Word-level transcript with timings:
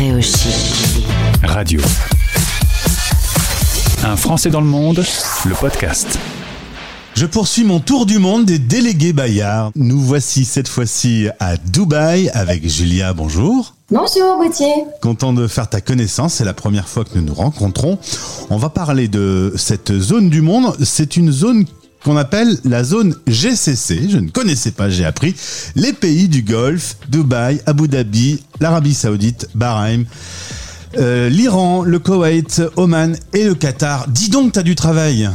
Chic. 0.00 1.04
Radio. 1.42 1.78
Un 4.02 4.16
Français 4.16 4.48
dans 4.48 4.62
le 4.62 4.66
monde, 4.66 5.04
le 5.44 5.54
podcast. 5.54 6.18
Je 7.14 7.26
poursuis 7.26 7.64
mon 7.64 7.80
tour 7.80 8.06
du 8.06 8.18
monde 8.18 8.46
des 8.46 8.58
délégués 8.58 9.12
Bayard. 9.12 9.72
Nous 9.76 10.00
voici 10.00 10.46
cette 10.46 10.68
fois-ci 10.68 11.28
à 11.38 11.58
Dubaï 11.58 12.30
avec 12.30 12.66
Julia. 12.66 13.12
Bonjour. 13.12 13.74
Bonjour 13.90 14.38
Gauthier. 14.38 14.72
Content 15.02 15.34
de 15.34 15.46
faire 15.46 15.68
ta 15.68 15.82
connaissance, 15.82 16.32
c'est 16.34 16.46
la 16.46 16.54
première 16.54 16.88
fois 16.88 17.04
que 17.04 17.18
nous 17.18 17.26
nous 17.26 17.34
rencontrons. 17.34 17.98
On 18.48 18.56
va 18.56 18.70
parler 18.70 19.06
de 19.06 19.52
cette 19.56 19.92
zone 19.92 20.30
du 20.30 20.40
monde. 20.40 20.74
C'est 20.82 21.18
une 21.18 21.30
zone 21.30 21.66
qu'on 22.04 22.16
appelle 22.16 22.58
la 22.64 22.82
zone 22.84 23.14
GCC. 23.26 24.08
Je 24.08 24.18
ne 24.18 24.30
connaissais 24.30 24.70
pas, 24.70 24.88
j'ai 24.88 25.04
appris. 25.04 25.34
Les 25.76 25.92
pays 25.92 26.28
du 26.28 26.42
Golfe, 26.42 26.96
Dubaï, 27.08 27.60
Abu 27.66 27.88
Dhabi, 27.88 28.42
l'Arabie 28.60 28.94
Saoudite, 28.94 29.48
Bahreïn. 29.54 30.04
euh, 30.98 31.28
L'Iran, 31.28 31.82
le 31.82 31.98
Koweït, 31.98 32.62
Oman 32.76 33.16
et 33.34 33.44
le 33.44 33.54
Qatar. 33.54 34.08
Dis 34.08 34.30
donc, 34.30 34.52
t'as 34.52 34.62
du 34.62 34.74
travail. 34.74 35.28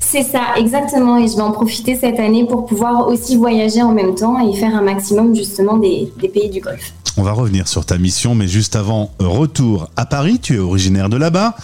C'est 0.00 0.24
ça, 0.24 0.40
exactement. 0.56 1.16
Et 1.18 1.28
je 1.28 1.36
vais 1.36 1.42
en 1.42 1.52
profiter 1.52 1.96
cette 1.96 2.18
année 2.18 2.44
pour 2.46 2.66
pouvoir 2.66 3.08
aussi 3.08 3.36
voyager 3.36 3.82
en 3.82 3.92
même 3.92 4.14
temps 4.14 4.38
et 4.46 4.54
faire 4.56 4.74
un 4.74 4.82
maximum 4.82 5.34
justement 5.34 5.78
des, 5.78 6.12
des 6.20 6.28
pays 6.28 6.50
du 6.50 6.60
Golfe. 6.60 6.92
On 7.18 7.22
va 7.22 7.32
revenir 7.32 7.68
sur 7.68 7.84
ta 7.84 7.98
mission, 7.98 8.34
mais 8.34 8.48
juste 8.48 8.74
avant, 8.74 9.10
retour 9.18 9.90
à 9.96 10.06
Paris. 10.06 10.38
Tu 10.40 10.56
es 10.56 10.58
originaire 10.58 11.10
de 11.10 11.18
là-bas. 11.18 11.54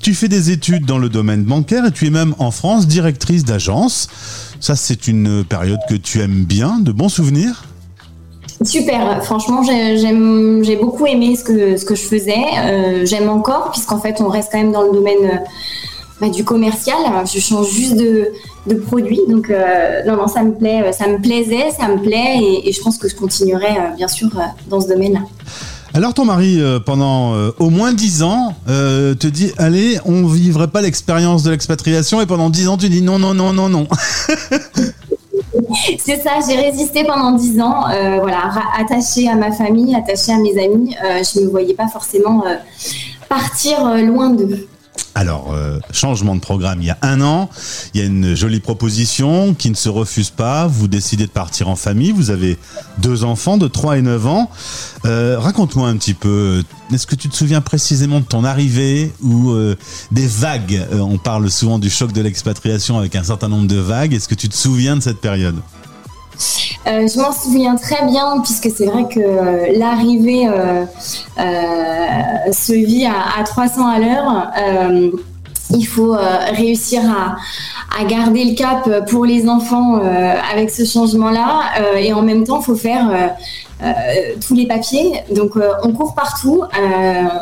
Tu 0.00 0.14
fais 0.14 0.28
des 0.28 0.50
études 0.50 0.86
dans 0.86 0.98
le 0.98 1.08
domaine 1.08 1.42
bancaire 1.42 1.84
et 1.86 1.90
tu 1.90 2.06
es 2.06 2.10
même 2.10 2.34
en 2.38 2.52
France 2.52 2.86
directrice 2.86 3.44
d'agence. 3.44 4.08
Ça, 4.60 4.76
c'est 4.76 5.08
une 5.08 5.44
période 5.44 5.80
que 5.88 5.94
tu 5.96 6.20
aimes 6.20 6.44
bien, 6.44 6.78
de 6.78 6.92
bons 6.92 7.08
souvenirs? 7.08 7.64
Super, 8.64 9.24
franchement, 9.24 9.64
j'ai- 9.64 10.76
beaucoup 10.76 11.06
aimé 11.06 11.34
ce 11.34 11.42
que, 11.42 11.76
ce 11.76 11.84
que 11.84 11.96
je 11.96 12.02
faisais. 12.02 12.36
Euh, 12.64 13.04
j'aime 13.04 13.28
encore, 13.28 13.72
puisqu'en 13.72 13.98
fait, 13.98 14.20
on 14.20 14.28
reste 14.28 14.50
quand 14.52 14.58
même 14.58 14.70
dans 14.70 14.82
le 14.82 14.92
domaine 14.92 15.24
euh, 15.24 15.36
bah, 16.22 16.28
du 16.28 16.44
commercial. 16.44 16.96
Je 17.26 17.40
change 17.40 17.68
juste 17.70 17.96
de, 17.96 18.28
de 18.68 18.74
produit. 18.76 19.20
Donc, 19.28 19.50
euh, 19.50 20.04
non, 20.06 20.16
non, 20.16 20.28
ça 20.28 20.44
me 20.44 20.52
plaît, 20.52 20.82
euh, 20.84 20.92
ça 20.92 21.08
me 21.08 21.20
plaisait, 21.20 21.72
ça 21.76 21.88
me 21.88 22.00
plaît, 22.00 22.38
et, 22.40 22.68
et 22.68 22.72
je 22.72 22.80
pense 22.80 22.96
que 22.96 23.08
je 23.08 23.16
continuerai, 23.16 23.66
euh, 23.66 23.96
bien 23.96 24.06
sûr, 24.06 24.28
dans 24.68 24.80
ce 24.80 24.86
domaine-là. 24.86 25.20
Alors 25.94 26.14
ton 26.14 26.24
mari, 26.24 26.58
pendant 26.86 27.34
au 27.58 27.68
moins 27.68 27.92
10 27.92 28.22
ans, 28.22 28.54
euh, 28.66 29.14
te 29.14 29.26
dit, 29.26 29.52
allez, 29.58 29.98
on 30.06 30.26
vivrait 30.26 30.68
pas 30.68 30.80
l'expérience 30.80 31.42
de 31.42 31.50
l'expatriation, 31.50 32.22
et 32.22 32.26
pendant 32.26 32.48
10 32.48 32.68
ans, 32.68 32.78
tu 32.78 32.88
dis 32.88 33.02
non, 33.02 33.18
non, 33.18 33.34
non, 33.34 33.52
non, 33.52 33.68
non. 33.68 33.86
C'est 35.98 36.22
ça, 36.22 36.30
j'ai 36.48 36.56
résisté 36.56 37.04
pendant 37.04 37.32
dix 37.32 37.60
ans, 37.60 37.90
euh, 37.90 38.20
voilà, 38.20 38.50
attachée 38.78 39.28
à 39.28 39.34
ma 39.34 39.52
famille, 39.52 39.94
attachée 39.94 40.32
à 40.32 40.38
mes 40.38 40.56
amis. 40.64 40.96
Euh, 41.04 41.22
je 41.22 41.40
ne 41.40 41.44
me 41.44 41.50
voyais 41.50 41.74
pas 41.74 41.88
forcément 41.88 42.42
partir 43.28 43.84
loin 44.02 44.30
d'eux. 44.30 44.66
Alors, 45.14 45.52
euh, 45.52 45.78
changement 45.92 46.34
de 46.34 46.40
programme 46.40 46.80
il 46.80 46.86
y 46.86 46.90
a 46.90 46.98
un 47.02 47.20
an. 47.20 47.50
Il 47.92 48.00
y 48.00 48.04
a 48.04 48.06
une 48.06 48.34
jolie 48.34 48.60
proposition 48.60 49.54
qui 49.54 49.68
ne 49.70 49.74
se 49.74 49.88
refuse 49.88 50.30
pas. 50.30 50.66
Vous 50.66 50.88
décidez 50.88 51.26
de 51.26 51.30
partir 51.30 51.68
en 51.68 51.76
famille. 51.76 52.12
Vous 52.12 52.30
avez 52.30 52.56
deux 52.98 53.22
enfants 53.24 53.58
de 53.58 53.68
3 53.68 53.98
et 53.98 54.02
9 54.02 54.26
ans. 54.26 54.50
Euh, 55.04 55.38
Raconte-moi 55.38 55.88
un 55.88 55.96
petit 55.96 56.14
peu. 56.14 56.62
Est-ce 56.92 57.06
que 57.06 57.14
tu 57.14 57.28
te 57.28 57.36
souviens 57.36 57.60
précisément 57.60 58.20
de 58.20 58.24
ton 58.24 58.44
arrivée 58.44 59.12
ou 59.22 59.50
euh, 59.50 59.76
des 60.12 60.26
vagues 60.26 60.82
Euh, 60.92 61.00
On 61.00 61.18
parle 61.18 61.50
souvent 61.50 61.78
du 61.78 61.90
choc 61.90 62.12
de 62.12 62.22
l'expatriation 62.22 62.98
avec 62.98 63.14
un 63.14 63.24
certain 63.24 63.48
nombre 63.48 63.66
de 63.68 63.76
vagues. 63.76 64.14
Est-ce 64.14 64.28
que 64.28 64.34
tu 64.34 64.48
te 64.48 64.56
souviens 64.56 64.96
de 64.96 65.02
cette 65.02 65.20
période? 65.20 65.56
Euh, 66.86 67.06
je 67.06 67.20
m'en 67.20 67.32
souviens 67.32 67.76
très 67.76 68.04
bien, 68.06 68.40
puisque 68.42 68.68
c'est 68.76 68.86
vrai 68.86 69.04
que 69.04 69.20
euh, 69.20 69.78
l'arrivée 69.78 70.48
euh, 70.48 70.84
se 72.52 72.72
vit 72.72 73.06
à, 73.06 73.40
à 73.40 73.44
300 73.44 73.86
à 73.86 73.98
l'heure. 73.98 74.50
Il 75.74 75.86
faut 75.86 76.14
réussir 76.54 77.00
à, 77.08 77.36
à 77.98 78.04
garder 78.04 78.44
le 78.44 78.54
cap 78.54 79.06
pour 79.06 79.24
les 79.24 79.48
enfants 79.48 79.98
avec 80.52 80.68
ce 80.68 80.84
changement-là. 80.84 81.62
Et 81.96 82.12
en 82.12 82.20
même 82.20 82.44
temps, 82.44 82.60
il 82.60 82.64
faut 82.64 82.76
faire 82.76 83.34
tous 84.46 84.54
les 84.54 84.66
papiers. 84.66 85.22
Donc, 85.34 85.52
on 85.82 85.92
court 85.92 86.14
partout. 86.14 86.62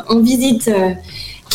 On 0.09 0.19
visite. 0.19 0.71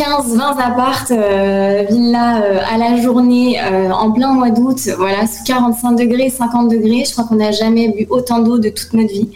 Euh, 0.01 0.05
15, 0.05 0.37
20 0.37 0.57
appartes, 0.59 1.11
euh, 1.11 1.85
villas 1.89 2.43
euh, 2.43 2.61
à 2.69 2.79
la 2.79 3.01
journée, 3.01 3.59
euh, 3.61 3.91
en 3.91 4.13
plein 4.13 4.33
mois 4.33 4.51
d'août, 4.51 4.79
voilà, 4.97 5.27
sous 5.27 5.45
45 5.45 5.93
degrés, 5.93 6.31
50 6.31 6.71
degrés. 6.71 7.05
Je 7.07 7.13
crois 7.13 7.25
qu'on 7.25 7.37
n'a 7.37 7.53
jamais 7.53 7.89
bu 7.89 8.07
autant 8.11 8.41
d'eau 8.41 8.59
de 8.59 8.69
toute 8.69 8.93
notre 8.93 9.13
vie. 9.13 9.29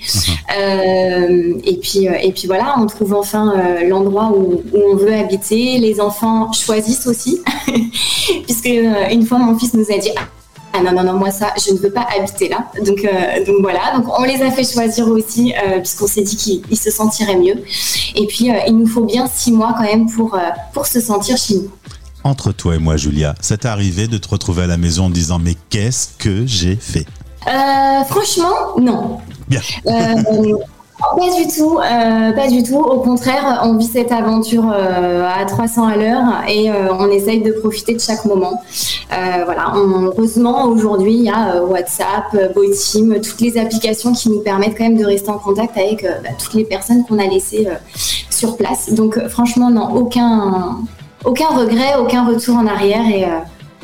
Euh, 0.58 1.54
et 1.64 1.76
puis, 1.76 2.08
euh, 2.08 2.14
et 2.22 2.32
puis 2.32 2.46
voilà, 2.46 2.74
on 2.78 2.86
trouve 2.86 3.14
enfin 3.14 3.52
euh, 3.56 3.88
l'endroit 3.88 4.32
où, 4.34 4.62
où 4.72 4.78
on 4.92 4.96
veut 4.96 5.14
habiter. 5.14 5.78
Les 5.78 6.00
enfants 6.00 6.52
choisissent 6.52 7.06
aussi, 7.06 7.40
puisque 8.44 8.66
euh, 8.66 9.08
une 9.10 9.24
fois 9.24 9.38
mon 9.38 9.58
fils 9.58 9.74
nous 9.74 9.90
a 9.90 9.98
dit. 9.98 10.10
Ah 10.16 10.39
non, 10.78 10.92
non, 10.92 11.04
non, 11.04 11.14
moi 11.14 11.30
ça, 11.30 11.52
je 11.56 11.72
ne 11.72 11.78
veux 11.78 11.90
pas 11.90 12.06
habiter 12.16 12.48
là. 12.48 12.70
Donc, 12.84 13.04
euh, 13.04 13.44
donc 13.44 13.56
voilà, 13.60 13.96
donc 13.96 14.06
on 14.18 14.22
les 14.22 14.40
a 14.42 14.50
fait 14.50 14.64
choisir 14.64 15.08
aussi, 15.08 15.52
euh, 15.54 15.78
puisqu'on 15.78 16.06
s'est 16.06 16.22
dit 16.22 16.36
qu'ils 16.36 16.62
ils 16.70 16.78
se 16.78 16.90
sentiraient 16.90 17.36
mieux. 17.36 17.62
Et 18.14 18.26
puis, 18.26 18.50
euh, 18.50 18.58
il 18.66 18.76
nous 18.76 18.86
faut 18.86 19.04
bien 19.04 19.26
six 19.32 19.52
mois 19.52 19.74
quand 19.76 19.84
même 19.84 20.10
pour, 20.10 20.38
pour 20.72 20.86
se 20.86 21.00
sentir 21.00 21.36
chez 21.36 21.54
nous. 21.54 21.70
Entre 22.22 22.52
toi 22.52 22.74
et 22.74 22.78
moi, 22.78 22.96
Julia, 22.96 23.34
ça 23.40 23.56
t'est 23.56 23.68
arrivé 23.68 24.06
de 24.06 24.18
te 24.18 24.28
retrouver 24.28 24.64
à 24.64 24.66
la 24.66 24.76
maison 24.76 25.06
en 25.06 25.10
disant 25.10 25.38
mais 25.38 25.56
qu'est-ce 25.70 26.08
que 26.18 26.46
j'ai 26.46 26.76
fait? 26.76 27.06
Euh, 27.46 28.04
franchement, 28.04 28.78
non. 28.78 29.18
Bien. 29.48 29.60
Pas 31.16 31.36
du 31.36 31.48
tout, 31.48 31.78
euh, 31.78 32.32
pas 32.32 32.48
du 32.48 32.62
tout. 32.62 32.76
Au 32.76 33.00
contraire, 33.00 33.62
on 33.64 33.76
vit 33.76 33.86
cette 33.86 34.12
aventure 34.12 34.70
euh, 34.72 35.26
à 35.26 35.44
300 35.44 35.86
à 35.86 35.96
l'heure 35.96 36.24
et 36.48 36.70
euh, 36.70 36.92
on 36.98 37.10
essaye 37.10 37.42
de 37.42 37.52
profiter 37.52 37.94
de 37.94 38.00
chaque 38.00 38.24
moment. 38.24 38.62
Voilà. 39.10 39.72
Heureusement, 39.74 40.66
aujourd'hui, 40.66 41.14
il 41.14 41.24
y 41.24 41.30
a 41.30 41.62
WhatsApp, 41.64 42.54
Botim, 42.54 43.20
toutes 43.20 43.40
les 43.40 43.58
applications 43.58 44.12
qui 44.12 44.30
nous 44.30 44.40
permettent 44.40 44.76
quand 44.78 44.84
même 44.84 44.98
de 44.98 45.04
rester 45.04 45.30
en 45.30 45.38
contact 45.38 45.76
avec 45.76 46.04
bah, 46.04 46.30
toutes 46.38 46.54
les 46.54 46.64
personnes 46.64 47.04
qu'on 47.04 47.18
a 47.18 47.26
laissées 47.26 47.68
sur 48.30 48.56
place. 48.56 48.92
Donc, 48.92 49.18
franchement, 49.28 49.70
non, 49.70 49.94
aucun, 49.94 50.78
aucun 51.24 51.48
regret, 51.48 51.96
aucun 52.00 52.24
retour 52.24 52.56
en 52.56 52.66
arrière 52.66 53.02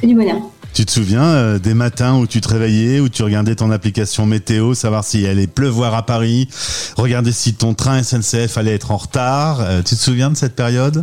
et 0.03 0.07
du 0.07 0.15
bonheur. 0.15 0.37
Tu 0.77 0.85
te 0.85 0.91
souviens 0.91 1.25
euh, 1.25 1.59
des 1.59 1.73
matins 1.73 2.19
où 2.19 2.27
tu 2.27 2.43
te 2.43 2.49
réveillais, 2.49 3.01
où 3.01 3.09
tu 3.09 3.23
regardais 3.23 3.55
ton 3.55 3.71
application 3.71 4.27
météo, 4.27 4.75
savoir 4.75 5.05
s'il 5.05 5.25
allait 5.25 5.47
pleuvoir 5.47 5.95
à 5.95 6.05
Paris, 6.05 6.51
regarder 6.99 7.33
si 7.33 7.55
ton 7.55 7.73
train 7.73 8.03
SNCF 8.03 8.59
allait 8.59 8.75
être 8.75 8.91
en 8.91 8.99
retard. 8.99 9.63
Euh, 9.63 9.81
tu 9.81 9.97
te 9.97 10.01
souviens 10.03 10.29
de 10.29 10.37
cette 10.37 10.55
période? 10.55 11.03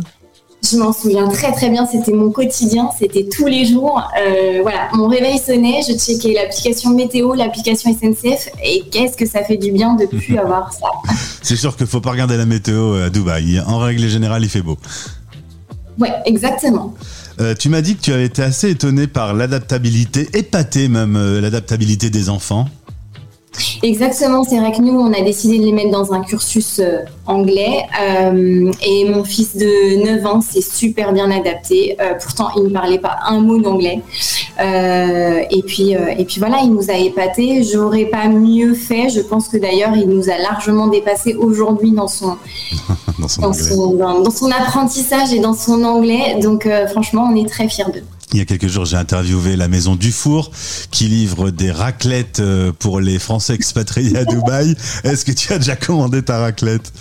Je 0.62 0.76
m'en 0.76 0.92
souviens 0.92 1.26
très 1.26 1.50
très 1.50 1.70
bien, 1.70 1.88
c'était 1.90 2.12
mon 2.12 2.30
quotidien, 2.30 2.88
c'était 2.96 3.28
tous 3.28 3.46
les 3.46 3.64
jours. 3.64 4.00
Euh, 4.16 4.60
voilà, 4.62 4.90
mon 4.92 5.08
réveil 5.08 5.38
sonnait, 5.38 5.80
je 5.82 5.94
checkais 5.98 6.34
l'application 6.34 6.90
météo, 6.90 7.34
l'application 7.34 7.92
SNCF, 7.92 8.50
et 8.62 8.84
qu'est-ce 8.92 9.16
que 9.16 9.26
ça 9.26 9.42
fait 9.42 9.56
du 9.56 9.72
bien 9.72 9.96
de 9.96 10.06
plus 10.06 10.38
avoir 10.38 10.72
ça. 10.72 10.86
C'est 11.42 11.56
sûr 11.56 11.76
qu'il 11.76 11.88
faut 11.88 12.00
pas 12.00 12.12
regarder 12.12 12.36
la 12.36 12.46
météo 12.46 12.94
à 12.94 13.10
Dubaï. 13.10 13.60
En 13.66 13.78
règle 13.78 14.06
générale, 14.06 14.44
il 14.44 14.48
fait 14.48 14.62
beau. 14.62 14.78
Ouais, 15.98 16.12
exactement. 16.26 16.94
Euh, 17.40 17.54
tu 17.58 17.68
m'as 17.68 17.80
dit 17.80 17.96
que 17.96 18.02
tu 18.02 18.12
avais 18.12 18.26
été 18.26 18.42
assez 18.42 18.70
étonné 18.70 19.06
par 19.06 19.34
l'adaptabilité, 19.34 20.28
épaté 20.34 20.88
même 20.88 21.16
euh, 21.16 21.40
l'adaptabilité 21.40 22.10
des 22.10 22.28
enfants. 22.28 22.66
Exactement, 23.84 24.42
c'est 24.42 24.58
vrai 24.58 24.72
que 24.72 24.82
nous, 24.82 24.98
on 24.98 25.12
a 25.12 25.20
décidé 25.20 25.60
de 25.60 25.64
les 25.64 25.70
mettre 25.70 25.92
dans 25.92 26.12
un 26.12 26.22
cursus 26.22 26.80
euh, 26.80 26.98
anglais. 27.26 27.86
et 28.82 29.08
mon 29.08 29.22
fils 29.22 29.56
de 29.56 30.04
9 30.04 30.26
ans 30.26 30.40
s'est 30.40 30.60
super 30.60 31.12
bien 31.12 31.30
adapté. 31.30 31.96
Pourtant, 32.20 32.48
il 32.56 32.64
ne 32.64 32.68
parlait 32.70 32.98
pas 32.98 33.18
un 33.26 33.40
mot 33.40 33.60
d'anglais. 33.60 34.00
Et, 34.58 35.62
puis, 35.64 35.92
et 35.92 36.24
puis 36.24 36.40
voilà, 36.40 36.58
il 36.64 36.72
nous 36.72 36.90
a 36.90 36.94
épatés. 36.94 37.62
J'aurais 37.62 38.06
pas 38.06 38.26
mieux 38.26 38.74
fait. 38.74 39.08
Je 39.08 39.20
pense 39.20 39.48
que 39.48 39.56
d'ailleurs, 39.56 39.96
il 39.96 40.08
nous 40.08 40.28
a 40.30 40.36
largement 40.36 40.88
dépassé 40.88 41.34
aujourd'hui 41.34 41.92
dans 41.92 42.08
son, 42.08 42.36
dans 43.18 43.28
son 43.28 43.42
dans, 43.42 43.48
anglais. 43.48 43.62
son, 43.62 43.94
dans, 43.96 44.20
dans 44.20 44.30
son 44.30 44.50
apprentissage 44.50 45.32
et 45.32 45.40
dans 45.40 45.54
son 45.54 45.82
anglais. 45.84 46.38
Donc, 46.42 46.66
euh, 46.66 46.86
franchement, 46.88 47.28
on 47.32 47.36
est 47.36 47.48
très 47.48 47.68
fiers 47.68 47.84
d'eux. 47.92 48.02
Il 48.32 48.38
y 48.38 48.40
a 48.40 48.44
quelques 48.44 48.66
jours, 48.66 48.84
j'ai 48.84 48.96
interviewé 48.96 49.54
la 49.54 49.68
maison 49.68 49.94
Dufour 49.94 50.50
qui 50.90 51.04
livre 51.04 51.50
des 51.50 51.70
raclettes 51.70 52.40
euh, 52.40 52.72
pour 52.76 53.00
les 53.00 53.18
Français 53.18 53.54
expatriés 53.54 54.16
à 54.16 54.24
Dubaï. 54.24 54.74
Est-ce 55.04 55.24
que 55.24 55.32
tu 55.32 55.52
as 55.52 55.58
déjà 55.58 55.76
commandé 55.76 56.22
ta 56.22 56.38
raclette? 56.38 56.92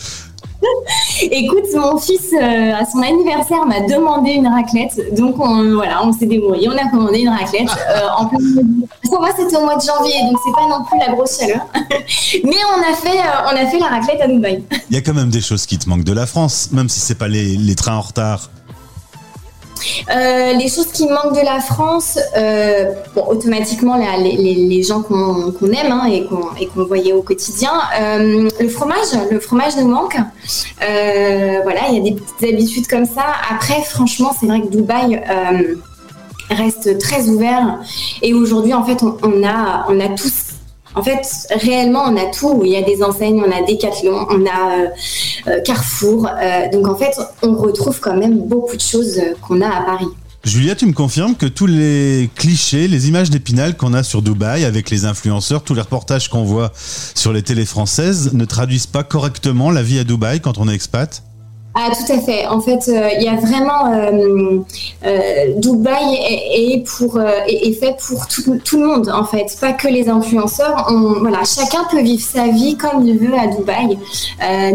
Écoute, 1.22 1.66
mon 1.76 1.98
fils, 1.98 2.34
euh, 2.34 2.74
à 2.74 2.86
son 2.86 3.02
anniversaire, 3.02 3.66
m'a 3.66 3.82
demandé 3.82 4.32
une 4.32 4.48
raclette. 4.48 5.16
Donc, 5.16 5.36
on, 5.40 5.76
voilà, 5.76 6.06
on 6.06 6.12
s'est 6.14 6.26
débrouillé. 6.26 6.70
On 6.70 6.78
a 6.78 6.90
commandé 6.90 7.20
une 7.20 7.30
raclette. 7.30 7.70
euh, 7.90 8.08
en 8.18 8.30
Ça 8.30 9.20
va, 9.20 9.28
c'était 9.38 9.58
au 9.58 9.64
mois 9.64 9.76
de 9.76 9.82
janvier, 9.82 10.16
donc 10.30 10.40
c'est 10.46 10.54
pas 10.54 10.68
non 10.68 10.84
plus 10.86 11.00
la 11.00 11.14
grosse 11.14 11.40
chaleur. 11.40 11.66
Mais 12.44 12.58
on 12.76 12.82
a 12.82 12.96
fait, 12.96 13.20
euh, 13.20 13.52
on 13.52 13.56
a 13.56 13.66
fait 13.68 13.80
la 13.80 13.88
raclette 13.88 14.22
à 14.22 14.28
Dubaï. 14.28 14.64
Il 14.90 14.96
y 14.96 14.98
a 14.98 15.02
quand 15.02 15.14
même 15.14 15.30
des 15.30 15.42
choses 15.42 15.66
qui 15.66 15.78
te 15.78 15.90
manquent 15.90 16.04
de 16.04 16.14
la 16.14 16.26
France, 16.26 16.70
même 16.72 16.90
si 16.90 17.00
c'est 17.00 17.18
pas 17.18 17.28
les, 17.28 17.56
les 17.58 17.76
trains 17.76 17.98
en 17.98 18.02
retard. 18.02 18.50
Euh, 20.10 20.54
les 20.54 20.68
choses 20.68 20.88
qui 20.88 21.08
manquent 21.08 21.36
de 21.36 21.46
la 21.46 21.60
France, 21.60 22.20
euh, 22.38 22.86
bon, 23.16 23.26
automatiquement 23.28 23.98
les, 23.98 24.84
gens 24.84 25.02
qu'on 25.02 25.52
aime 25.62 25.92
hein, 25.92 26.06
et 26.06 26.26
qu'on 26.68 26.84
voyait 26.86 27.14
au 27.14 27.22
quotidien. 27.22 27.72
Euh, 28.00 28.50
le 28.60 28.70
fromage, 28.70 29.08
le 29.32 29.40
fromage 29.40 29.76
nous 29.78 29.88
manque. 29.88 30.18
Voilà, 30.80 31.82
il 31.90 31.96
y 31.96 32.00
a 32.00 32.04
des 32.04 32.14
petites 32.14 32.54
habitudes 32.54 32.88
comme 32.88 33.06
ça. 33.06 33.26
Après, 33.50 33.82
franchement, 33.84 34.32
c'est 34.38 34.48
vrai 34.48 34.62
que 34.62 34.68
Dubaï 34.68 35.22
reste 36.50 37.00
très 37.00 37.30
ouvert 37.30 37.80
et 38.22 38.34
aujourd'hui, 38.34 38.74
en 38.74 38.84
fait, 38.84 39.02
on, 39.04 39.44
a, 39.44 39.86
on 39.90 40.00
a 40.00 40.10
tous 40.10 40.43
en 40.96 41.04
fait, 41.04 41.22
réellement, 41.62 42.04
on 42.08 42.18
a 42.18 42.32
tout. 42.32 42.62
Il 42.64 42.72
y 42.72 42.76
a 42.76 42.82
des 42.82 43.02
enseignes, 43.02 43.42
on 43.46 43.52
a 43.52 43.62
Decathlon, 43.66 44.28
on 44.30 44.46
a 44.46 44.78
euh, 44.78 44.88
euh, 45.48 45.62
Carrefour. 45.62 46.28
Euh, 46.28 46.70
donc, 46.72 46.88
en 46.88 46.96
fait, 46.96 47.20
on 47.42 47.56
retrouve 47.56 48.00
quand 48.00 48.16
même 48.16 48.48
beaucoup 48.48 48.76
de 48.76 48.82
choses 48.82 49.20
qu'on 49.42 49.62
a 49.62 49.68
à 49.68 49.82
Paris. 49.84 50.08
Julia, 50.44 50.76
tu 50.76 50.86
me 50.86 50.94
confirmes 50.94 51.36
que 51.36 51.46
tous 51.46 51.68
les 51.68 52.30
clichés, 52.36 52.90
les 52.90 53.08
images 53.08 53.30
d'épinal 53.30 53.78
qu'on 53.78 53.94
a 53.94 54.04
sur 54.04 54.22
Dubaï 54.22 54.66
avec 54.66 54.90
les 54.90 55.06
influenceurs, 55.06 55.64
tous 55.64 55.74
les 55.74 55.82
reportages 55.82 56.28
qu'on 56.28 56.44
voit 56.44 56.74
sur 56.76 57.32
les 57.32 57.42
télés 57.42 57.66
françaises 57.66 58.34
ne 58.34 58.44
traduisent 58.44 58.88
pas 58.88 59.04
correctement 59.04 59.72
la 59.72 59.82
vie 59.82 60.00
à 60.00 60.04
Dubaï 60.04 60.42
quand 60.42 60.58
on 60.58 60.68
est 60.68 60.76
expat? 60.76 61.24
Ah, 61.76 61.90
tout 61.90 62.14
à 62.14 62.20
fait. 62.20 62.46
En 62.46 62.62
fait, 62.62 62.88
euh, 62.88 63.10
il 63.18 63.24
y 63.24 63.28
a 63.28 63.36
vraiment 63.36 63.92
euh, 63.92 64.60
euh, 65.06 65.54
Dubaï 65.58 66.20
est, 66.54 66.88
pour 66.88 67.14
fait 67.14 67.98
pour 68.08 68.28
tout, 68.28 68.78
le 68.78 68.86
monde 68.86 69.10
en 69.10 69.24
fait, 69.26 69.58
pas 69.60 69.74
que 69.74 69.88
les 69.88 70.08
influenceurs. 70.08 70.92
Voilà, 71.20 71.40
chacun 71.44 71.84
peut 71.90 72.02
vivre 72.02 72.22
sa 72.22 72.48
vie 72.50 72.78
comme 72.78 73.08
il 73.08 73.18
veut 73.18 73.34
à 73.34 73.48
Dubaï. 73.48 73.98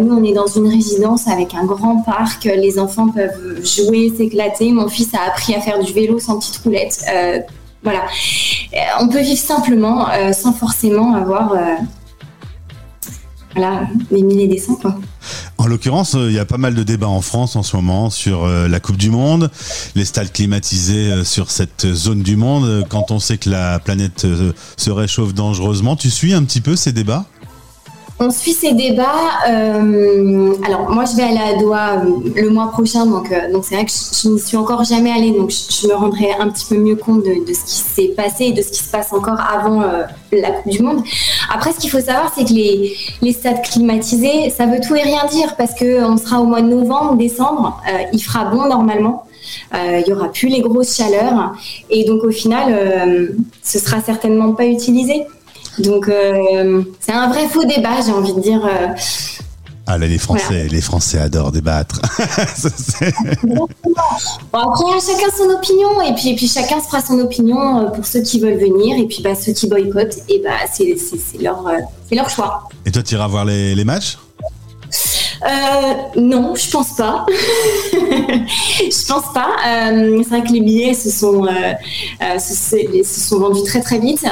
Nous, 0.00 0.12
on 0.12 0.24
est 0.24 0.32
dans 0.32 0.48
une 0.48 0.66
résidence 0.66 1.28
avec 1.28 1.54
un 1.54 1.64
grand 1.64 2.02
parc. 2.02 2.44
Les 2.44 2.80
enfants 2.80 3.08
peuvent 3.08 3.64
jouer, 3.64 4.12
s'éclater. 4.16 4.72
Mon 4.72 4.88
fils 4.88 5.14
a 5.14 5.28
appris 5.28 5.54
à 5.54 5.60
faire 5.60 5.78
du 5.78 5.92
vélo 5.92 6.18
sans 6.18 6.40
petite 6.40 6.56
roulette. 6.64 7.04
voilà, 7.84 8.02
on 9.00 9.08
peut 9.08 9.20
vivre 9.20 9.40
simplement, 9.40 10.06
sans 10.32 10.52
forcément 10.52 11.14
avoir 11.14 11.56
voilà, 13.54 13.82
des 14.10 14.22
milliers 14.22 14.44
et 14.44 14.48
des 14.48 14.58
cents 14.58 14.74
quoi. 14.74 14.96
En 15.60 15.66
l'occurrence, 15.66 16.14
il 16.14 16.30
y 16.30 16.38
a 16.38 16.44
pas 16.44 16.56
mal 16.56 16.76
de 16.76 16.84
débats 16.84 17.08
en 17.08 17.20
France 17.20 17.56
en 17.56 17.64
ce 17.64 17.74
moment 17.74 18.10
sur 18.10 18.44
euh, 18.44 18.68
la 18.68 18.78
Coupe 18.78 18.96
du 18.96 19.10
Monde, 19.10 19.50
les 19.96 20.04
stades 20.04 20.32
climatisés 20.32 21.10
euh, 21.10 21.24
sur 21.24 21.50
cette 21.50 21.92
zone 21.94 22.22
du 22.22 22.36
monde. 22.36 22.84
Quand 22.88 23.10
on 23.10 23.18
sait 23.18 23.38
que 23.38 23.50
la 23.50 23.80
planète 23.80 24.24
euh, 24.24 24.52
se 24.76 24.90
réchauffe 24.90 25.34
dangereusement, 25.34 25.96
tu 25.96 26.10
suis 26.10 26.32
un 26.32 26.44
petit 26.44 26.60
peu 26.60 26.76
ces 26.76 26.92
débats? 26.92 27.26
On 28.20 28.30
suit 28.30 28.52
ces 28.52 28.72
débats. 28.72 29.04
Euh, 29.48 30.52
alors 30.64 30.90
moi, 30.90 31.04
je 31.04 31.16
vais 31.16 31.22
aller 31.22 31.54
à 31.56 31.58
Doha 31.58 32.02
le 32.34 32.50
mois 32.50 32.70
prochain, 32.70 33.06
donc 33.06 33.30
euh, 33.30 33.60
c'est 33.62 33.74
vrai 33.76 33.84
que 33.84 33.92
je, 33.92 34.28
n'y 34.28 34.40
suis 34.40 34.56
encore 34.56 34.84
jamais 34.84 35.10
allée, 35.10 35.30
donc 35.30 35.50
je, 35.50 35.86
me 35.86 35.94
rendrai 35.94 36.32
un 36.38 36.48
petit 36.48 36.66
peu 36.66 36.76
mieux 36.76 36.96
compte 36.96 37.22
de, 37.22 37.52
ce 37.52 37.64
qui 37.64 37.72
s'est 37.72 38.14
passé 38.16 38.46
et 38.46 38.52
de 38.52 38.62
ce 38.62 38.68
qui 38.68 38.82
se 38.82 38.90
passe 38.90 39.12
encore 39.12 39.40
avant 39.40 39.82
euh, 39.82 40.02
la 40.32 40.50
Coupe 40.50 40.72
du 40.72 40.82
Monde. 40.82 41.02
Après, 41.52 41.72
ce 41.72 41.78
qu'il 41.78 41.90
faut 41.90 42.00
savoir, 42.00 42.32
c'est 42.36 42.44
que 42.44 42.52
les 42.52 42.96
les 43.22 43.32
stades 43.32 43.62
climatisés, 43.62 44.50
ça 44.50 44.66
veut 44.66 44.80
tout 44.80 44.96
et 44.96 45.02
rien 45.02 45.24
dire 45.30 45.54
parce 45.56 45.74
que 45.74 46.04
on 46.04 46.16
sera 46.16 46.40
au 46.40 46.44
mois 46.44 46.60
de 46.60 46.68
novembre, 46.68 47.16
décembre, 47.16 47.80
euh, 47.88 48.02
il 48.12 48.20
fera 48.20 48.46
bon 48.46 48.68
normalement. 48.68 49.24
Euh, 49.74 50.00
il 50.04 50.08
y 50.08 50.12
aura 50.12 50.28
plus 50.28 50.48
les 50.48 50.60
grosses 50.60 50.96
chaleurs 50.96 51.54
et 51.90 52.04
donc 52.04 52.24
au 52.24 52.30
final, 52.30 52.66
euh, 52.70 53.28
ce 53.62 53.78
sera 53.78 54.00
certainement 54.00 54.52
pas 54.52 54.66
utilisé. 54.66 55.26
Donc 55.80 56.08
euh, 56.08 56.82
c'est 57.00 57.12
un 57.12 57.28
vrai 57.28 57.48
faux 57.48 57.64
débat, 57.64 58.00
j'ai 58.04 58.12
envie 58.12 58.34
de 58.34 58.40
dire. 58.40 58.64
Euh. 58.64 58.88
Ah 59.90 59.96
là, 59.96 60.06
les 60.06 60.18
Français, 60.18 60.44
voilà. 60.48 60.64
les 60.64 60.80
Français 60.82 61.18
adorent 61.18 61.50
débattre. 61.50 62.02
bon, 63.42 63.66
après, 64.52 64.84
chacun 65.00 65.34
son 65.34 65.48
opinion, 65.48 66.02
et 66.02 66.14
puis, 66.14 66.28
et 66.28 66.36
puis 66.36 66.46
chacun 66.46 66.78
se 66.78 66.88
fera 66.88 67.00
son 67.00 67.18
opinion 67.20 67.78
euh, 67.78 67.84
pour 67.86 68.04
ceux 68.04 68.20
qui 68.20 68.38
veulent 68.38 68.58
venir, 68.58 68.98
et 68.98 69.06
puis 69.06 69.22
bah, 69.22 69.34
ceux 69.34 69.52
qui 69.52 69.66
boycottent, 69.66 70.18
et 70.28 70.42
bah, 70.44 70.50
c'est 70.70 70.94
leur, 71.40 71.64
leur 72.12 72.28
choix. 72.28 72.68
Et 72.84 72.90
toi, 72.90 73.02
tu 73.02 73.14
iras 73.14 73.28
voir 73.28 73.46
les, 73.46 73.74
les 73.74 73.84
matchs? 73.84 74.18
Euh, 75.44 76.20
non, 76.20 76.54
je 76.54 76.70
pense 76.70 76.96
pas. 76.96 77.26
je 77.92 79.06
pense 79.06 79.32
pas. 79.32 79.48
Euh, 79.66 80.22
c'est 80.22 80.28
vrai 80.28 80.42
que 80.42 80.52
les 80.52 80.60
billets 80.60 80.94
se 80.94 81.10
sont, 81.10 81.46
euh, 81.46 82.38
se, 82.38 83.04
sont 83.04 83.38
vendus 83.38 83.62
très 83.64 83.80
très 83.80 83.98
vite. 83.98 84.24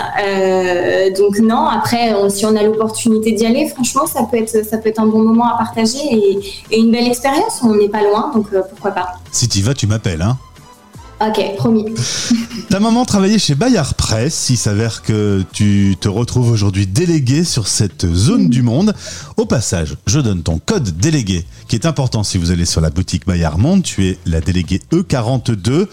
Donc 1.17 1.39
non. 1.39 1.67
Après, 1.67 2.15
si 2.31 2.45
on 2.47 2.57
a 2.57 2.63
l'opportunité 2.63 3.33
d'y 3.33 3.47
aller, 3.47 3.69
franchement, 3.69 4.07
ça 4.07 4.25
peut 4.31 4.39
être 4.39 4.65
ça 4.65 4.79
peut 4.79 4.89
être 4.89 5.01
un 5.01 5.07
bon 5.07 5.21
moment 5.21 5.47
à 5.47 5.57
partager 5.57 5.99
et, 6.11 6.39
et 6.71 6.79
une 6.79 6.91
belle 6.91 7.07
expérience. 7.07 7.61
On 7.63 7.75
n'est 7.75 7.89
pas 7.89 8.03
loin, 8.03 8.33
donc 8.35 8.49
pourquoi 8.71 8.91
pas. 8.91 9.15
Si 9.31 9.49
tu 9.49 9.63
vas, 9.63 9.75
tu 9.75 9.87
m'appelles, 9.87 10.23
hein. 10.23 10.37
Ok, 11.19 11.57
promis. 11.57 11.87
Ta 12.69 12.79
maman 12.79 13.07
travaillait 13.07 13.39
chez 13.39 13.55
Bayard 13.55 13.95
Presse. 13.95 14.51
Il 14.51 14.59
s'avère 14.59 15.01
que 15.01 15.43
tu 15.51 15.97
te 15.99 16.09
retrouves 16.09 16.51
aujourd'hui 16.51 16.87
délégué 16.87 17.43
sur 17.43 17.69
cette 17.69 18.07
zone 18.13 18.51
du 18.51 18.63
monde. 18.63 18.95
Au 19.39 19.47
passage, 19.47 19.97
je 20.07 20.21
donne 20.21 20.43
ton 20.43 20.59
code 20.59 20.99
délégué, 20.99 21.47
qui 21.69 21.77
est 21.77 21.87
important 21.87 22.23
si 22.23 22.37
vous 22.37 22.51
allez 22.51 22.67
sur 22.67 22.83
la 22.83 22.91
boutique 22.91 23.27
Bayard 23.27 23.59
Monde. 23.59 23.83
Tu 23.83 24.09
es 24.09 24.19
la 24.27 24.43
déléguée 24.43 24.83
E42. 24.93 25.87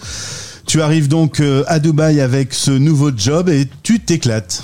Tu 0.66 0.82
arrives 0.82 1.08
donc 1.08 1.40
euh, 1.40 1.64
à 1.68 1.78
Dubaï 1.78 2.20
avec 2.20 2.52
ce 2.52 2.70
nouveau 2.70 3.10
job 3.16 3.48
et 3.48 3.66
tu 3.82 4.00
t'éclates. 4.00 4.62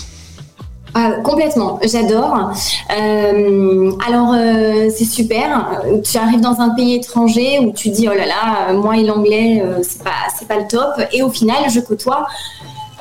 Ah, 0.94 1.12
complètement, 1.22 1.78
j'adore. 1.84 2.52
Euh, 2.90 3.92
alors 4.06 4.34
euh, 4.34 4.90
c'est 4.94 5.04
super. 5.04 5.82
Tu 6.02 6.18
arrives 6.18 6.40
dans 6.40 6.60
un 6.60 6.70
pays 6.70 6.94
étranger 6.96 7.60
où 7.60 7.72
tu 7.72 7.90
dis 7.90 8.08
oh 8.08 8.14
là 8.14 8.26
là, 8.26 8.72
moi 8.72 8.96
et 8.96 9.04
l'anglais 9.04 9.62
euh, 9.64 9.80
c'est 9.82 10.02
pas 10.02 10.10
c'est 10.36 10.48
pas 10.48 10.56
le 10.56 10.66
top. 10.66 11.00
Et 11.12 11.22
au 11.22 11.30
final, 11.30 11.70
je 11.70 11.80
côtoie 11.80 12.26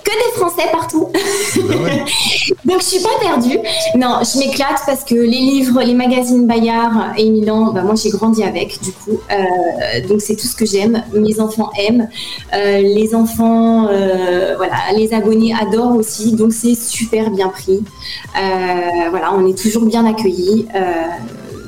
que 0.09 0.31
des 0.31 0.38
Français 0.38 0.69
partout. 0.71 1.07
Ben 1.56 1.83
ouais. 1.83 2.06
Donc 2.65 2.81
je 2.81 2.85
suis 2.85 3.00
pas 3.00 3.09
perdue. 3.21 3.59
Non, 3.95 4.19
je 4.23 4.39
m'éclate 4.39 4.81
parce 4.85 5.03
que 5.03 5.15
les 5.15 5.27
livres, 5.27 5.81
les 5.81 5.94
magazines 5.94 6.47
Bayard 6.47 7.13
et 7.17 7.29
Milan, 7.29 7.71
bah, 7.73 7.81
moi 7.81 7.95
j'ai 7.95 8.09
grandi 8.09 8.44
avec 8.44 8.81
du 8.81 8.91
coup. 8.91 9.19
Euh, 9.31 10.07
donc 10.07 10.21
c'est 10.21 10.35
tout 10.35 10.47
ce 10.47 10.56
que 10.56 10.65
j'aime. 10.65 11.03
Mes 11.13 11.39
enfants 11.39 11.71
aiment. 11.77 12.09
Euh, 12.53 12.81
les 12.81 13.15
enfants, 13.15 13.88
euh, 13.88 14.56
voilà, 14.57 14.75
les 14.95 15.13
abonnés 15.13 15.53
adorent 15.59 15.95
aussi. 15.95 16.33
Donc 16.33 16.53
c'est 16.53 16.75
super 16.75 17.29
bien 17.31 17.50
pris. 17.50 17.83
Voilà, 19.12 19.33
on 19.33 19.47
est 19.47 19.57
toujours 19.57 19.85
bien 19.85 20.05
accueillis 20.05 20.67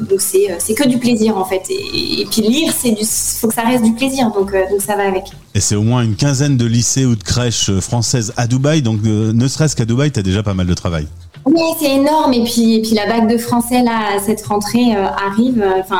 donc 0.09 0.21
c'est 0.21 0.55
c'est 0.59 0.73
que 0.73 0.87
du 0.87 0.97
plaisir 0.97 1.37
en 1.37 1.45
fait 1.45 1.63
et, 1.69 2.21
et 2.21 2.25
puis 2.25 2.41
lire 2.41 2.73
c'est 2.77 2.91
du 2.91 3.03
faut 3.05 3.47
que 3.47 3.53
ça 3.53 3.63
reste 3.63 3.83
du 3.83 3.93
plaisir 3.93 4.31
donc 4.31 4.53
euh, 4.53 4.63
donc 4.69 4.81
ça 4.81 4.95
va 4.95 5.07
avec 5.07 5.25
et 5.53 5.59
c'est 5.59 5.75
au 5.75 5.83
moins 5.83 6.03
une 6.03 6.15
quinzaine 6.15 6.57
de 6.57 6.65
lycées 6.65 7.05
ou 7.05 7.15
de 7.15 7.23
crèches 7.23 7.71
françaises 7.79 8.33
à 8.37 8.47
Dubaï 8.47 8.81
donc 8.81 8.99
euh, 9.05 9.33
ne 9.33 9.47
serait-ce 9.47 9.75
qu'à 9.75 9.85
Dubaï 9.85 10.11
tu 10.11 10.19
as 10.19 10.23
déjà 10.23 10.43
pas 10.43 10.53
mal 10.53 10.67
de 10.67 10.73
travail 10.73 11.07
oui, 11.43 11.59
c'est 11.79 11.95
énorme. 11.95 12.33
Et 12.33 12.43
puis, 12.43 12.75
et 12.75 12.81
puis 12.83 12.91
la 12.93 13.07
vague 13.07 13.27
de 13.27 13.35
français 13.35 13.81
là, 13.81 14.19
cette 14.23 14.45
rentrée 14.45 14.95
euh, 14.95 15.07
arrive. 15.07 15.65
Enfin, 15.79 15.97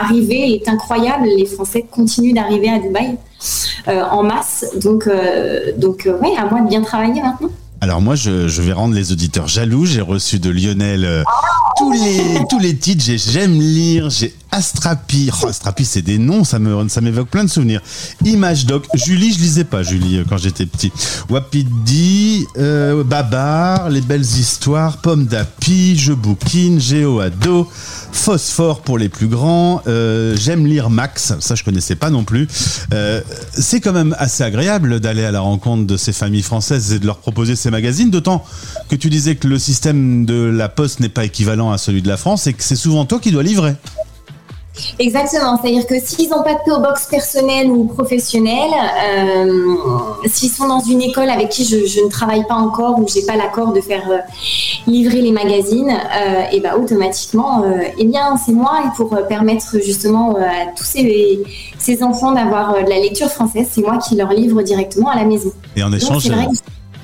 arriver 0.00 0.54
est 0.54 0.68
incroyable. 0.68 1.26
Les 1.36 1.46
Français 1.46 1.84
continuent 1.90 2.32
d'arriver 2.32 2.70
à 2.70 2.78
Dubaï 2.78 3.18
euh, 3.88 4.02
en 4.10 4.22
masse. 4.22 4.66
Donc, 4.82 5.06
euh, 5.06 5.72
donc, 5.76 6.08
ouais, 6.20 6.36
à 6.36 6.44
moi 6.46 6.60
de 6.60 6.68
bien 6.68 6.82
travailler 6.82 7.22
maintenant. 7.22 7.48
Alors 7.80 8.00
moi, 8.00 8.16
je, 8.16 8.48
je, 8.48 8.62
vais 8.62 8.72
rendre 8.72 8.94
les 8.94 9.12
auditeurs 9.12 9.46
jaloux. 9.46 9.86
J'ai 9.86 10.00
reçu 10.00 10.40
de 10.40 10.50
Lionel 10.50 11.04
euh, 11.04 11.22
tous 11.78 11.92
les 11.92 12.20
tous 12.48 12.58
les 12.58 12.76
titres. 12.76 13.04
J'aime 13.16 13.60
lire. 13.60 14.08
Astrapi. 14.50 15.30
Oh, 15.42 15.46
Astrapi, 15.46 15.84
c'est 15.84 16.02
des 16.02 16.18
noms. 16.18 16.44
Ça 16.44 16.58
me 16.58 16.88
ça 16.88 17.00
m'évoque 17.00 17.28
plein 17.28 17.44
de 17.44 17.50
souvenirs. 17.50 17.82
Image 18.24 18.66
Doc. 18.66 18.86
Julie, 18.94 19.32
je 19.32 19.38
lisais 19.38 19.64
pas 19.64 19.82
Julie 19.82 20.22
quand 20.28 20.38
j'étais 20.38 20.66
petit. 20.66 20.92
Wapidi, 21.28 22.46
euh, 22.56 23.04
Babar, 23.04 23.90
les 23.90 24.00
belles 24.00 24.20
histoires, 24.20 24.98
Pomme 24.98 25.26
d'api, 25.26 25.96
Je 25.98 26.12
bouquine, 26.12 26.80
Géo 26.80 27.20
ado, 27.20 27.68
Phosphore 28.12 28.80
pour 28.80 28.98
les 28.98 29.08
plus 29.08 29.28
grands. 29.28 29.82
Euh, 29.86 30.34
J'aime 30.36 30.66
lire 30.66 30.90
Max. 30.90 31.34
Ça, 31.40 31.54
je 31.54 31.62
connaissais 31.62 31.96
pas 31.96 32.10
non 32.10 32.24
plus. 32.24 32.48
Euh, 32.94 33.20
c'est 33.52 33.80
quand 33.80 33.92
même 33.92 34.14
assez 34.18 34.42
agréable 34.42 35.00
d'aller 35.00 35.24
à 35.24 35.30
la 35.30 35.40
rencontre 35.40 35.86
de 35.86 35.96
ces 35.96 36.12
familles 36.12 36.42
françaises 36.42 36.92
et 36.92 36.98
de 36.98 37.06
leur 37.06 37.18
proposer 37.18 37.56
ces 37.56 37.70
magazines, 37.70 38.10
d'autant 38.10 38.44
que 38.88 38.96
tu 38.96 39.10
disais 39.10 39.36
que 39.36 39.46
le 39.46 39.58
système 39.58 40.24
de 40.24 40.44
la 40.44 40.68
poste 40.68 41.00
n'est 41.00 41.08
pas 41.08 41.24
équivalent 41.24 41.70
à 41.70 41.78
celui 41.78 42.02
de 42.02 42.08
la 42.08 42.16
France 42.16 42.46
et 42.46 42.54
que 42.54 42.62
c'est 42.62 42.76
souvent 42.76 43.04
toi 43.04 43.20
qui 43.20 43.30
dois 43.30 43.42
livrer. 43.42 43.74
Exactement, 44.98 45.58
c'est-à-dire 45.60 45.86
que 45.86 45.94
s'ils 46.00 46.30
n'ont 46.30 46.42
pas 46.42 46.54
de 46.54 46.60
PO 46.64 46.80
Box 46.80 47.06
personnel 47.06 47.70
ou 47.70 47.84
professionnel, 47.84 48.70
euh, 49.04 49.76
s'ils 50.26 50.50
sont 50.50 50.68
dans 50.68 50.80
une 50.80 51.02
école 51.02 51.30
avec 51.30 51.50
qui 51.50 51.64
je, 51.64 51.86
je 51.86 52.00
ne 52.00 52.08
travaille 52.08 52.46
pas 52.46 52.54
encore 52.54 52.98
ou 52.98 53.06
j'ai 53.08 53.24
pas 53.24 53.36
l'accord 53.36 53.72
de 53.72 53.80
faire 53.80 54.10
euh, 54.10 54.18
livrer 54.86 55.20
les 55.20 55.32
magazines, 55.32 55.90
euh, 55.90 56.42
et 56.52 56.60
ben 56.60 56.74
automatiquement, 56.74 57.64
eh 57.96 58.04
bien 58.04 58.36
c'est 58.36 58.52
moi 58.52 58.80
et 58.84 58.96
pour 58.96 59.10
permettre 59.28 59.78
justement 59.84 60.36
à 60.36 60.72
tous 60.76 60.84
ces, 60.84 61.42
ces 61.78 62.02
enfants 62.02 62.32
d'avoir 62.32 62.74
de 62.84 62.88
la 62.88 62.98
lecture 62.98 63.28
française, 63.28 63.68
c'est 63.70 63.82
moi 63.82 63.98
qui 63.98 64.16
leur 64.16 64.32
livre 64.32 64.62
directement 64.62 65.08
à 65.08 65.16
la 65.16 65.24
maison. 65.24 65.52
Et 65.76 65.82
en 65.82 65.92
échange, 65.92 66.28
Donc, 66.28 66.54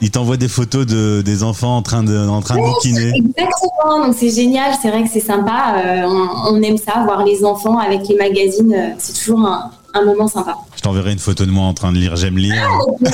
il 0.04 0.10
t'envoie 0.10 0.36
des 0.36 0.48
photos 0.48 0.84
de, 0.84 1.22
des 1.22 1.42
enfants 1.42 1.78
en 1.78 1.82
train 1.82 2.02
de, 2.02 2.28
en 2.28 2.42
train 2.42 2.56
de 2.56 2.60
bouquiner. 2.60 3.10
Exactement, 3.16 4.06
donc 4.06 4.14
c'est 4.14 4.28
génial, 4.28 4.74
c'est 4.80 4.90
vrai 4.90 5.02
que 5.02 5.08
c'est 5.08 5.18
sympa. 5.18 5.76
Euh, 5.78 6.02
on, 6.04 6.54
on, 6.54 6.62
aime 6.62 6.76
ça, 6.76 7.02
voir 7.04 7.24
les 7.24 7.42
enfants 7.42 7.78
avec 7.78 8.06
les 8.08 8.16
magazines, 8.16 8.74
euh, 8.74 8.90
c'est 8.98 9.14
toujours 9.14 9.40
un, 9.40 9.70
un, 9.94 10.04
moment 10.04 10.28
sympa. 10.28 10.58
T'enverrai 10.84 11.12
une 11.12 11.18
photo 11.18 11.46
de 11.46 11.50
moi 11.50 11.64
en 11.64 11.72
train 11.72 11.92
de 11.92 11.96
lire 11.96 12.14
J'aime 12.14 12.36
lire. 12.36 12.68
oui, 13.00 13.08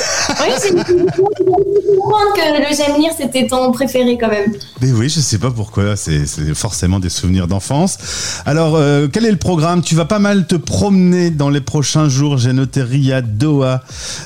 j'ai 0.61 0.75
comprendre 0.75 2.35
que 2.35 2.71
le 2.71 2.77
J'aime 2.77 3.01
lire, 3.01 3.13
c'était 3.17 3.47
ton 3.47 3.71
préféré 3.73 4.19
quand 4.19 4.29
même. 4.29 4.53
Mais 4.81 4.91
oui, 4.93 5.09
je 5.09 5.21
sais 5.21 5.39
pas 5.39 5.51
pourquoi, 5.51 5.97
c'est 5.97 6.25
forcément 6.55 6.99
des 6.99 7.09
souvenirs 7.09 7.47
d'enfance. 7.47 7.99
Alors, 8.47 8.75
euh, 8.75 9.07
quel 9.13 9.25
est 9.25 9.31
le 9.31 9.37
programme? 9.37 9.83
Tu 9.83 9.95
vas 9.95 10.05
pas 10.05 10.19
mal 10.19 10.47
te 10.47 10.57
promener 10.57 11.31
dans 11.31 11.51
les 11.51 11.61
prochains 11.61 12.09
jours. 12.09 12.39
J'ai 12.39 12.53
noté 12.53 12.83
Riyad, 12.83 13.39
Doha, 13.39 13.83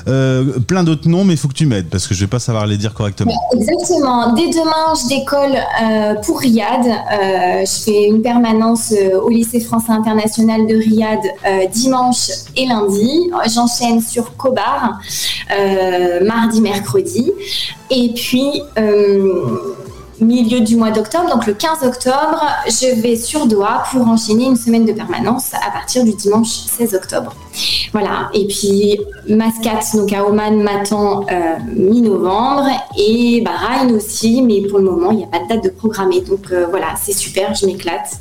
euh, 0.07 0.59
plein 0.59 0.83
d'autres 0.83 1.07
noms, 1.07 1.23
mais 1.23 1.33
il 1.33 1.37
faut 1.37 1.47
que 1.47 1.53
tu 1.53 1.65
m'aides 1.65 1.89
parce 1.89 2.07
que 2.07 2.13
je 2.15 2.21
vais 2.21 2.27
pas 2.27 2.39
savoir 2.39 2.65
les 2.65 2.77
dire 2.77 2.93
correctement. 2.93 3.31
Exactement. 3.53 4.33
Dès 4.33 4.49
demain, 4.49 4.93
je 4.95 5.07
décolle 5.07 5.55
euh, 5.83 6.15
pour 6.25 6.39
Riyad. 6.39 6.81
je 6.83 7.83
fais 7.83 8.07
une 8.07 8.21
permanence 8.21 8.93
au 9.21 9.29
lycée 9.29 9.59
français 9.59 9.91
international 9.91 10.65
de 10.67 10.75
Riyad 10.75 11.19
dimanche 11.71 12.29
et 12.55 12.65
lundi. 12.65 13.29
J'enchaîne 13.47 14.01
sur 14.01 14.35
Kobar 14.35 14.99
mardi, 16.21 16.61
mercredi. 16.61 17.31
Et 17.89 18.13
puis, 18.13 18.61
milieu 20.19 20.61
du 20.61 20.75
mois 20.75 20.91
d'octobre, 20.91 21.29
donc 21.29 21.45
le 21.45 21.53
15 21.53 21.83
octobre, 21.83 22.41
je 22.67 23.01
vais 23.01 23.15
sur 23.15 23.47
Doha 23.47 23.83
pour 23.91 24.07
enchaîner 24.07 24.45
une 24.45 24.55
semaine 24.55 24.85
de 24.85 24.93
permanence 24.93 25.53
à 25.53 25.71
partir 25.71 26.03
du 26.03 26.13
dimanche 26.13 26.47
16 26.47 26.95
octobre. 26.95 27.33
Voilà, 27.91 28.29
et 28.33 28.47
puis 28.47 28.99
Mascat, 29.27 29.97
donc 29.97 30.11
à 30.13 30.25
Oman, 30.25 30.61
m'attend 30.61 31.21
euh, 31.31 31.55
mi-novembre 31.73 32.67
et 32.97 33.41
Bahreïn 33.41 33.93
aussi, 33.95 34.41
mais 34.41 34.61
pour 34.61 34.79
le 34.79 34.85
moment, 34.85 35.11
il 35.11 35.17
n'y 35.17 35.23
a 35.23 35.27
pas 35.27 35.39
de 35.39 35.47
date 35.47 35.63
de 35.63 35.69
programmée. 35.69 36.21
Donc 36.21 36.51
euh, 36.51 36.67
voilà, 36.69 36.87
c'est 37.01 37.13
super, 37.13 37.53
je 37.53 37.65
m'éclate, 37.65 38.19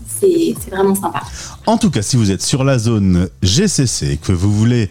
c'est 0.62 0.70
vraiment 0.70 0.94
sympa. 0.94 1.22
En 1.66 1.78
tout 1.78 1.90
cas, 1.90 2.02
si 2.02 2.16
vous 2.16 2.30
êtes 2.30 2.42
sur 2.42 2.64
la 2.64 2.78
zone 2.78 3.28
GCC 3.42 4.12
et 4.12 4.16
que 4.16 4.32
vous 4.32 4.52
voulez 4.52 4.90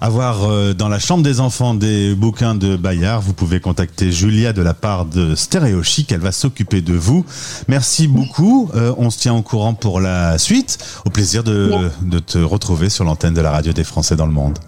avoir 0.00 0.44
euh, 0.44 0.72
dans 0.72 0.88
la 0.88 0.98
chambre 0.98 1.22
des 1.22 1.40
enfants 1.40 1.74
des 1.74 2.14
bouquins 2.14 2.54
de 2.54 2.76
Bayard, 2.76 3.20
vous 3.20 3.34
pouvez 3.34 3.60
contacter 3.60 4.10
Julia 4.10 4.52
de 4.52 4.62
la 4.62 4.74
part 4.74 5.04
de 5.04 5.34
Stéréo 5.34 5.82
Chic. 5.82 6.12
Elle 6.12 6.20
va 6.20 6.32
s'occuper 6.32 6.80
de 6.80 6.94
vous. 6.94 7.24
Merci 7.68 8.08
beaucoup. 8.08 8.70
Euh, 8.74 8.94
on 8.96 9.10
se 9.10 9.18
tient 9.18 9.34
au 9.34 9.42
courant 9.42 9.74
pour 9.74 10.00
la 10.00 10.38
suite. 10.38 10.78
Au 11.04 11.10
plaisir 11.10 11.44
de, 11.44 11.90
de 12.02 12.18
te 12.18 12.38
retrouver 12.38 12.88
sur 12.88 13.04
l'antenne 13.04 13.34
de 13.34 13.40
la 13.40 13.50
radio 13.50 13.72
des 13.72 13.84
Français 13.84 14.16
dans 14.16 14.26
le 14.26 14.32
monde. 14.32 14.58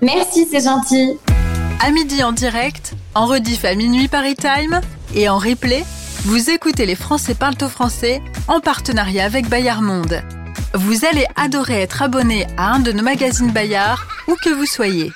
Merci, 0.00 0.46
c'est 0.50 0.64
gentil. 0.64 1.12
À 1.80 1.90
midi 1.90 2.22
en 2.22 2.32
direct, 2.32 2.94
en 3.14 3.26
rediff 3.26 3.64
à 3.64 3.74
minuit 3.74 4.08
Paris 4.08 4.36
Time 4.36 4.80
et 5.14 5.28
en 5.28 5.38
replay, 5.38 5.84
vous 6.24 6.50
écoutez 6.50 6.86
les 6.86 6.94
Français 6.94 7.34
parlent 7.34 7.56
au 7.60 7.68
français 7.68 8.22
en 8.48 8.60
partenariat 8.60 9.24
avec 9.24 9.48
Bayard 9.48 9.82
Monde. 9.82 10.22
Vous 10.74 11.04
allez 11.04 11.26
adorer 11.36 11.82
être 11.82 12.02
abonné 12.02 12.46
à 12.56 12.72
un 12.72 12.80
de 12.80 12.92
nos 12.92 13.02
magazines 13.02 13.52
Bayard, 13.52 14.06
où 14.28 14.34
que 14.44 14.50
vous 14.50 14.66
soyez. 14.66 15.12